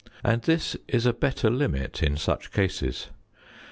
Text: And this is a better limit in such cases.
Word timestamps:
And 0.23 0.41
this 0.41 0.75
is 0.87 1.05
a 1.05 1.13
better 1.13 1.51
limit 1.51 2.01
in 2.01 2.17
such 2.17 2.49
cases. 2.51 3.09